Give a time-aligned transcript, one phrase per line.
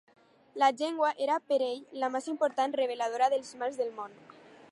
[0.61, 4.19] La llengua era per ell la més important reveladora dels mals del món.